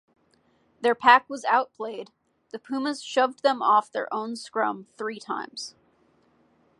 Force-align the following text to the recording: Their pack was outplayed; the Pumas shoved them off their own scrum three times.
Their 0.79 0.95
pack 0.95 1.29
was 1.29 1.45
outplayed; 1.45 2.09
the 2.49 2.57
Pumas 2.57 3.03
shoved 3.03 3.43
them 3.43 3.61
off 3.61 3.91
their 3.91 4.11
own 4.11 4.35
scrum 4.35 4.87
three 4.97 5.19
times. 5.19 5.75